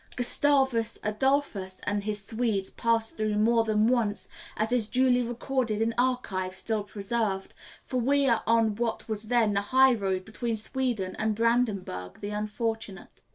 [0.15, 4.27] Gustavus Adolphus and his Swedes passed through more than once,
[4.57, 9.53] as is duly recorded in archives still preserved, for we are on what was then
[9.53, 13.21] the high road between Sweden and Brandenburg the unfortunate.